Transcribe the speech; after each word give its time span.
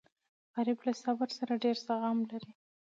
غریب 0.55 0.79
له 0.87 0.93
صبره 1.01 1.33
هم 1.43 1.53
ډېر 1.63 1.77
زغم 1.85 2.17
لري 2.31 2.51